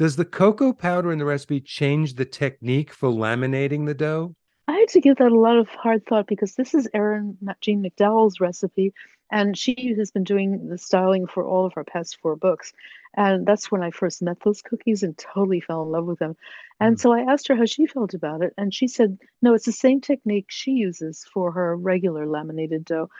[0.00, 4.34] does the cocoa powder in the recipe change the technique for laminating the dough?
[4.66, 7.82] I had to give that a lot of hard thought because this is Erin Jeanne
[7.82, 8.94] McDowell's recipe,
[9.30, 12.72] and she has been doing the styling for all of our past four books.
[13.14, 16.34] And that's when I first met those cookies and totally fell in love with them.
[16.80, 17.00] And Mm.
[17.00, 19.72] so I asked her how she felt about it, and she said, no, it's the
[19.72, 23.10] same technique she uses for her regular laminated dough.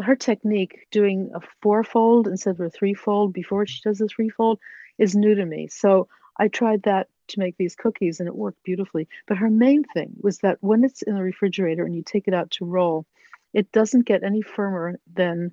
[0.00, 4.58] Her technique, doing a fourfold instead of a threefold before she does the threefold,
[4.98, 5.68] is new to me.
[5.68, 9.08] So I tried that to make these cookies and it worked beautifully.
[9.26, 12.34] But her main thing was that when it's in the refrigerator and you take it
[12.34, 13.06] out to roll,
[13.52, 15.52] it doesn't get any firmer than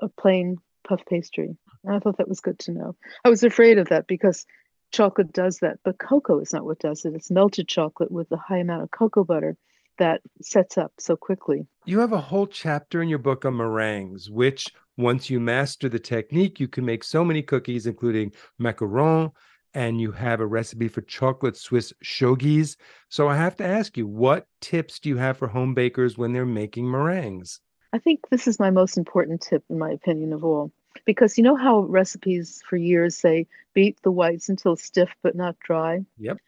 [0.00, 1.56] a plain puff pastry.
[1.84, 2.96] And I thought that was good to know.
[3.24, 4.46] I was afraid of that because
[4.92, 7.14] chocolate does that, but cocoa is not what does it.
[7.14, 9.56] It's melted chocolate with a high amount of cocoa butter
[9.98, 11.66] that sets up so quickly.
[11.84, 15.98] You have a whole chapter in your book on meringues, which once you master the
[15.98, 19.32] technique, you can make so many cookies, including macaron
[19.74, 22.76] and you have a recipe for chocolate Swiss shogies.
[23.08, 26.32] So I have to ask you, what tips do you have for home bakers when
[26.32, 27.60] they're making meringues?
[27.92, 30.72] I think this is my most important tip, in my opinion, of all.
[31.04, 35.58] Because you know how recipes for years say beat the whites until stiff but not
[35.58, 36.04] dry?
[36.18, 36.38] Yep.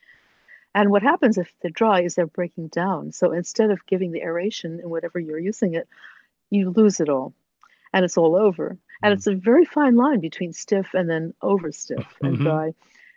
[0.75, 3.13] And what happens if they're dry is they're breaking down.
[3.13, 5.89] So instead of giving the aeration in whatever you're using it,
[6.51, 7.33] you lose it all
[7.93, 8.77] and it's all over.
[9.03, 9.17] And Mm.
[9.17, 12.43] it's a very fine line between stiff and then over stiff and Mhm.
[12.43, 12.75] dry.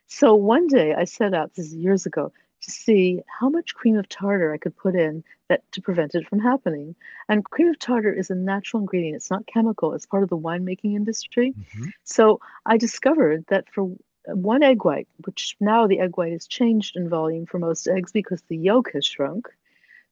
[0.10, 3.96] So one day I set out, this is years ago, to see how much cream
[3.96, 6.96] of tartar I could put in that to prevent it from happening.
[7.30, 9.16] And cream of tartar is a natural ingredient.
[9.16, 9.94] It's not chemical.
[9.94, 11.54] It's part of the winemaking industry.
[11.54, 11.94] Mhm.
[12.04, 13.92] So I discovered that for
[14.26, 18.12] one egg white, which now the egg white has changed in volume for most eggs
[18.12, 19.48] because the yolk has shrunk.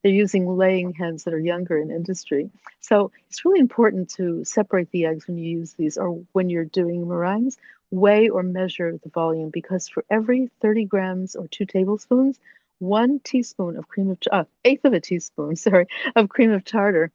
[0.02, 2.50] They're using laying hens that are younger in industry.
[2.80, 6.64] So it's really important to separate the eggs when you use these or when you're
[6.64, 7.58] doing meringues,
[7.90, 12.38] weigh or measure the volume because for every 30 grams or two tablespoons,
[12.78, 17.10] one teaspoon of cream of, uh, eighth of a teaspoon, sorry, of cream of tartar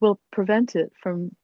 [0.00, 1.34] will prevent it from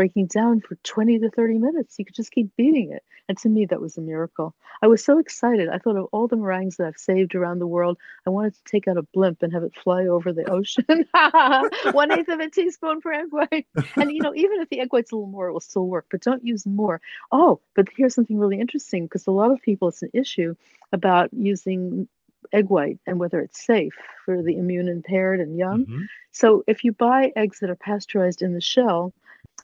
[0.00, 1.98] breaking down for 20 to 30 minutes.
[1.98, 3.04] You could just keep beating it.
[3.28, 4.54] And to me, that was a miracle.
[4.80, 5.68] I was so excited.
[5.68, 7.98] I thought of all the meringues that I've saved around the world.
[8.26, 10.86] I wanted to take out a blimp and have it fly over the ocean.
[11.92, 13.66] One eighth of a teaspoon per egg white.
[13.96, 16.06] And, you know, even if the egg white's a little more, it will still work,
[16.10, 17.02] but don't use more.
[17.30, 20.54] Oh, but here's something really interesting because a lot of people, it's an issue
[20.92, 22.08] about using
[22.54, 23.92] egg white and whether it's safe
[24.24, 25.84] for the immune impaired and young.
[25.84, 26.06] Mhm.
[26.32, 29.12] So if you buy eggs that are pasteurized in the shell,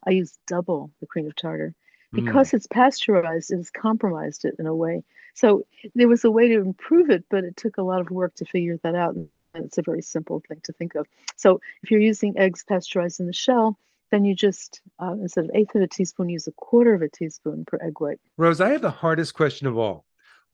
[0.04, 1.74] I use double the cream of tartar.
[2.14, 2.24] Mm.
[2.24, 5.02] Because it's pasteurized, it has compromised it in a way.
[5.34, 8.34] So there was a way to improve it, but it took a lot of work
[8.36, 9.14] to figure that out.
[9.14, 11.06] And it's a very simple thing to think of.
[11.36, 13.78] So if you're using eggs pasteurized in the shell,
[14.10, 17.08] then you just, uh, instead of eighth of a teaspoon, use a quarter of a
[17.08, 18.20] teaspoon per egg white.
[18.36, 20.05] Rose, I have the hardest question of all.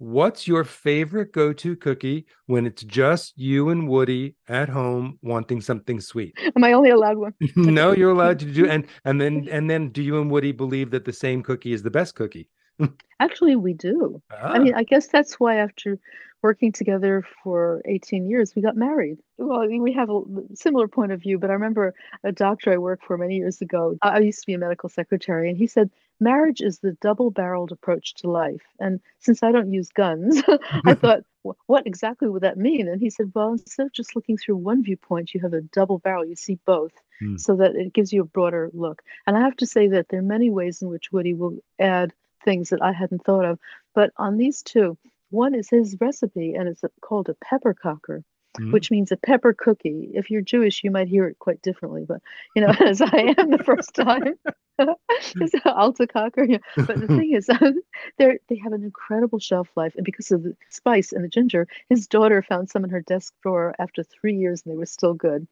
[0.02, 5.60] What's your favorite go to cookie when it's just you and Woody at home wanting
[5.60, 6.36] something sweet?
[6.56, 7.34] Am I only allowed one?
[7.56, 10.90] no, you're allowed to do and and then and then do you and Woody believe
[10.90, 12.48] that the same cookie is the best cookie?
[13.20, 14.20] Actually, we do.
[14.30, 15.98] Ah, I mean, I guess that's why after
[16.42, 19.18] working together for 18 years, we got married.
[19.38, 20.22] Well, I mean, we have a
[20.54, 23.96] similar point of view, but I remember a doctor I worked for many years ago.
[24.02, 25.90] I I used to be a medical secretary, and he said,
[26.22, 28.62] marriage is the double barreled approach to life.
[28.78, 30.40] And since I don't use guns,
[30.84, 31.24] I thought,
[31.66, 32.88] what exactly would that mean?
[32.88, 35.98] And he said, well, instead of just looking through one viewpoint, you have a double
[35.98, 36.92] barrel, you see both.
[37.20, 37.36] Hmm.
[37.36, 39.02] So that it gives you a broader look.
[39.26, 42.12] And I have to say that there are many ways in which Woody will add
[42.44, 43.58] things that I hadn't thought of.
[43.94, 44.96] But on these two,
[45.30, 48.22] one is his recipe, and it's called a pepper cocker,
[48.58, 48.72] Mhm.
[48.72, 50.10] which means a pepper cookie.
[50.12, 52.20] If you're Jewish, you might hear it quite differently, but
[52.54, 54.34] you know, as I am the first time,
[54.78, 56.44] it's an alta cocker.
[56.44, 56.58] Yeah.
[56.76, 57.46] But the thing is,
[58.18, 61.66] they they have an incredible shelf life, and because of the spice and the ginger,
[61.88, 65.14] his daughter found some in her desk drawer after three years, and they were still
[65.14, 65.46] good.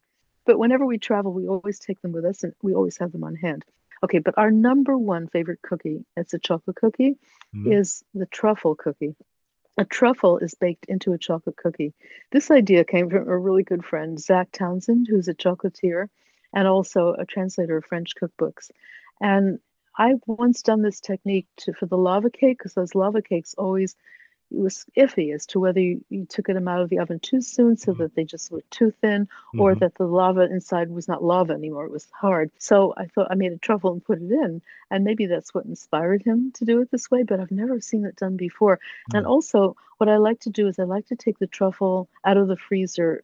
[0.45, 3.23] But whenever we travel, we always take them with us, and we always have them
[3.23, 3.63] on hand.
[4.03, 7.17] Okay, but our number one favorite cookie, it's a chocolate cookie,
[7.55, 7.71] Mhm.
[7.73, 9.15] is the truffle cookie.
[9.77, 11.93] A truffle is baked into a chocolate cookie.
[12.31, 16.09] This idea came from a really good friend, Zach Townsend, who's a chocolatier
[16.53, 18.69] and also a translator of French cookbooks.
[19.21, 19.59] And
[19.97, 23.95] I've once done this technique to, for the lava cake because those lava cakes always
[24.51, 27.77] was iffy as to whether you, you took them out of the oven too soon
[27.77, 27.97] so Mhm.
[27.99, 29.79] that they just were too thin or Mhm.
[29.79, 33.35] that the lava inside was not lava anymore it was hard so i thought i
[33.35, 36.81] made a truffle and put it in and maybe that's what inspired him to do
[36.81, 38.79] it this way but i've never seen it done before
[39.13, 39.29] and Mm.
[39.29, 42.47] also what i like to do is i like to take the truffle out of
[42.47, 43.23] the freezer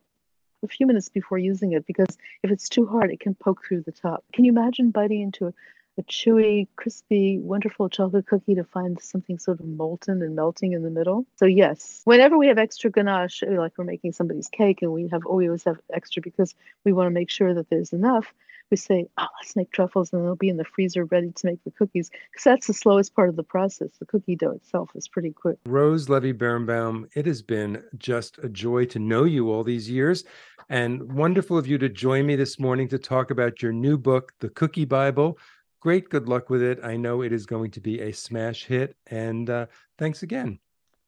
[0.64, 3.82] a few minutes before using it because if it's too hard it can poke through
[3.82, 5.54] the top can you imagine biting into
[5.98, 10.84] a, chewy crispy wonderful chocolate cookie to find something sort of molten and melting in
[10.84, 14.92] the middle so yes whenever we have extra ganache like we're making somebody's cake and
[14.92, 16.56] we have oh, we always have extra because
[16.86, 18.34] we want to make sure that there's enough
[18.70, 21.64] we say oh let's make truffles and they'll be in the freezer ready to make
[21.64, 25.08] the cookies because that's the slowest part of the process the cookie dough itself is
[25.08, 29.64] pretty quick Rose Levy Beranbaum, it has been just a joy to know you all
[29.64, 30.24] these years
[30.70, 34.34] and wonderful of you to join me this morning to talk about your new book,
[34.40, 35.38] The Cookie Bible.
[35.80, 36.80] Great good luck with it.
[36.84, 38.96] I know it is going to be a smash hit.
[39.08, 40.60] And uh, thanks again.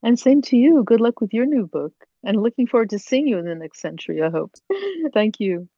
[0.03, 0.83] And same to you.
[0.83, 1.93] Good luck with your new book.
[2.23, 4.51] And looking forward to seeing you in the next century, I hope.
[5.13, 5.69] Thank you.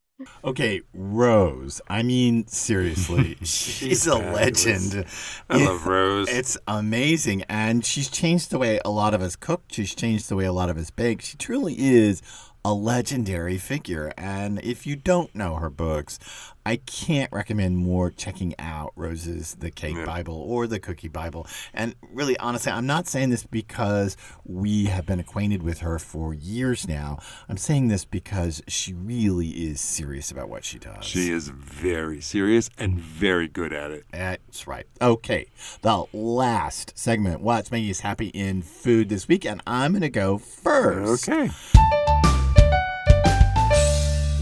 [0.44, 1.82] Okay, Rose.
[1.88, 4.64] I mean, seriously, she's a fabulous.
[4.66, 5.06] legend.
[5.50, 6.28] I Yeah, love Rose.
[6.32, 7.44] It's amazing.
[7.44, 9.64] And she's changed the way a lot of us cook.
[9.72, 11.22] She's changed the way a lot of us bake.
[11.22, 12.22] She truly is
[12.64, 14.12] a legendary figure.
[14.18, 16.20] And if you don't know her books,
[16.66, 20.06] I can't recommend more checking out Rose's The Cake Yeah.
[20.06, 21.48] Bible or The Cookie Bible.
[21.74, 26.36] And really, honestly, I'm not saying this because we have been acquainted with her for
[26.36, 27.18] years now.
[27.50, 31.04] I'm saying this because she really is serious about what she does.
[31.04, 34.06] She is very serious and very good at it.
[34.12, 34.86] That's right.
[35.02, 35.48] Okay,
[35.82, 37.42] the last segment.
[37.42, 39.46] What's making us happy in food this week?
[39.46, 41.28] And I'm going to go first.
[41.28, 41.50] Okay.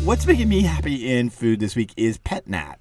[0.10, 2.78] What's making me happy in food this week is Pet Nat.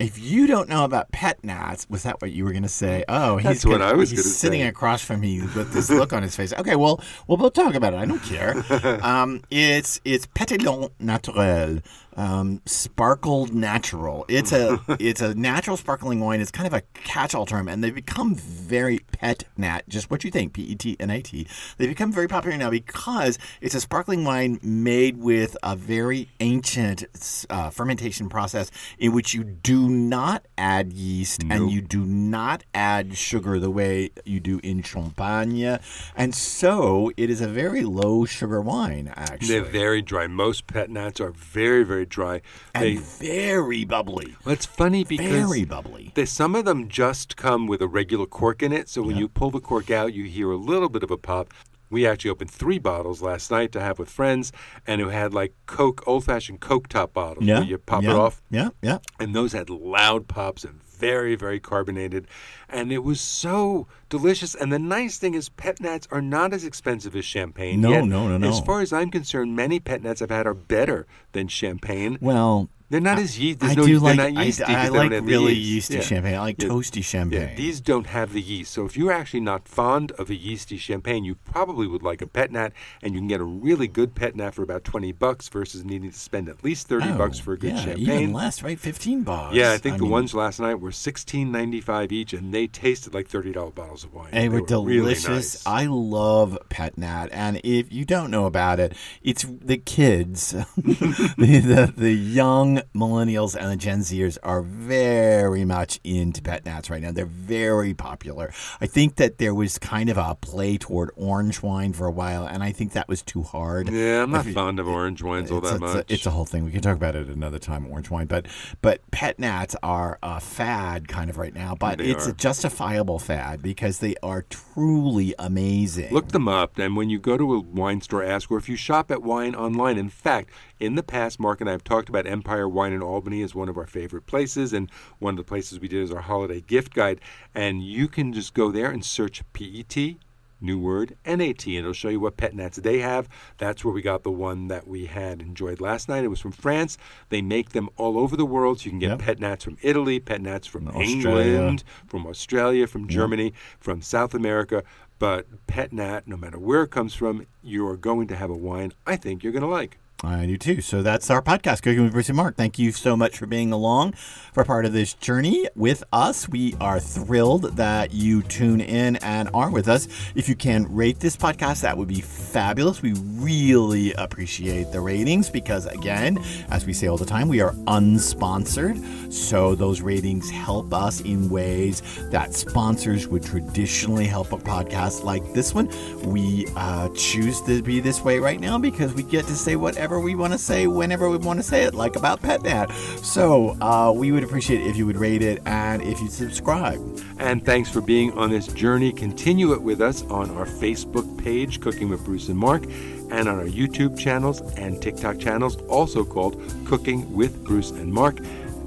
[0.00, 3.04] If you don't know about pet nats, was that what you were going to say?
[3.08, 4.66] Oh, he's That's what gonna- I was he's sitting say.
[4.66, 6.52] across from me with this look on his face.
[6.52, 7.98] Okay, well, we'll both talk about it.
[7.98, 8.54] I don't care.
[9.04, 11.80] Um, it's it's Pétillant Naturel,
[12.16, 14.24] um, sparkled natural.
[14.28, 16.40] It's a it's a natural sparkling wine.
[16.40, 19.82] It's kind of a catch-all term, and they've become very pet nat.
[19.88, 21.46] Just what you think, P E T N A T.
[21.76, 27.04] They've become very popular now because it's a sparkling wine made with a very ancient
[27.50, 33.16] uh, fermentation process in which you do not add yeast and you do not add
[33.16, 35.78] sugar the way you do in Champagne,
[36.16, 39.12] and so it is a very low sugar wine.
[39.16, 40.26] Actually, They're very dry.
[40.26, 42.40] Most pet nats are very, very dry.
[42.74, 44.36] and They, very bubbly.
[44.44, 46.12] well, it's funny because Very bubbly.
[46.14, 49.28] They, some of them just come with a regular cork in it, so when you
[49.28, 51.52] pull the cork out, you hear a little bit of a pop.
[51.94, 54.50] We actually opened three bottles last night to have with friends,
[54.84, 58.16] and who had like Coke, old-fashioned Coke top bottles, Yeah, where you pop yeah, it
[58.16, 58.98] off, Yeah, yeah.
[59.20, 62.26] and those had loud pops and very, very carbonated,
[62.68, 64.56] and it was so delicious.
[64.56, 67.80] And the nice thing is, pet nats are not as expensive as champagne.
[67.80, 68.48] No, yet, no, no, no.
[68.48, 72.18] As far as I'm concerned, many pet nats I've had are better than champagne.
[72.20, 73.58] Well, They're not as yeast.
[73.64, 75.90] I no, do like not I, yeasty I they like don't have the really yeast.
[75.90, 76.00] yeasty Yeah.
[76.02, 76.34] champagne.
[76.36, 76.68] I like Yeah.
[76.68, 77.40] toasty champagne.
[77.48, 78.72] Yeah, these don't have the yeast.
[78.72, 82.28] So if you're actually not fond of a yeasty champagne, you probably would like a
[82.28, 82.70] pet nat,
[83.02, 86.12] and you can get a really good pet nat for about twenty bucks versus needing
[86.12, 88.10] to spend at least thirty Oh, bucks for a good yeah, champagne.
[88.10, 88.78] Even less, right?
[88.78, 89.56] Fifteen bucks.
[89.56, 92.68] Yeah, I think the mean, ones last night were sixteen ninety five each, and they
[92.68, 94.28] tasted like thirty dollar bottles of wine.
[94.32, 95.26] They were really delicious.
[95.28, 95.66] nice.
[95.66, 101.34] I love Pet Nat, and if you don't know about it, it's the kids, the,
[101.36, 107.02] the the young millennials and the Gen Zers are very much into Pet Nats right
[107.02, 107.12] now.
[107.12, 108.52] They're very popular.
[108.80, 112.46] I think that there was kind of a play toward orange wine for a while,
[112.46, 113.88] and I think that was too hard.
[113.88, 116.10] yeah, I'm not If fond of orange wines all that it's much.
[116.10, 116.64] A, it's a whole thing.
[116.64, 118.26] We can talk about it another time, orange wine.
[118.26, 118.46] But
[118.82, 121.74] but pet nats are a fad kind of right now.
[121.74, 122.30] But They it's are.
[122.30, 126.12] a justifiable fad because they are truly amazing.
[126.12, 128.76] Look them up, and when you go to a wine store, ask, or if you
[128.76, 129.98] shop at wine online.
[129.98, 130.50] In fact,
[130.80, 133.68] in the past, Mark and I have talked about Empire Wine in Albany as one
[133.68, 136.94] of our favorite places, and one of the places we did is our holiday gift
[136.94, 137.20] guide.
[137.54, 140.16] And you can just go there and search PET,
[140.60, 143.28] new word, NAT, and it'll show you what pet nats they have.
[143.58, 146.24] That's where we got the one that we had enjoyed last night.
[146.24, 146.96] It was from France.
[147.28, 149.18] They make them all over the world, so you can get Yep.
[149.18, 151.52] pet nats from Italy, pet nats from Australia.
[151.52, 154.82] England, from Australia, from Germany, from South America.
[155.18, 158.56] But pet nat, no matter where it comes from, you are going to have a
[158.56, 159.98] wine I think you're going to like.
[160.22, 160.80] I do too.
[160.80, 162.56] So that's our podcast, Cooking with Bruce and Mark.
[162.56, 164.12] Thank you so much for being along
[164.54, 166.48] for part of this journey with us.
[166.48, 170.08] We are thrilled that you tune in and are with us.
[170.34, 173.02] If you can rate this podcast, that would be fabulous.
[173.02, 176.38] We really appreciate the ratings because, again,
[176.70, 179.32] as we say all the time, we are unsponsored.
[179.32, 185.42] So those ratings help us in ways that sponsors would traditionally help a podcast like
[185.52, 185.90] this one.
[186.22, 190.13] We uh, choose to be this way right now because we get to say whatever
[190.18, 193.24] we want to say whenever we want to say it, like about Pet PetNat.
[193.24, 197.00] So uh, we would appreciate if you would rate it and if you subscribe.
[197.38, 199.12] And thanks for being on this journey.
[199.12, 203.58] Continue it with us on our Facebook page, Cooking with Bruce and Mark, and on
[203.58, 208.38] our YouTube channels and TikTok channels, also called Cooking with Bruce and Mark.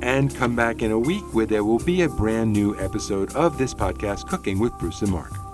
[0.01, 3.57] And come back in a week where there will be a brand new episode of
[3.57, 5.47] this podcast, Cooking with Bruce and Mark.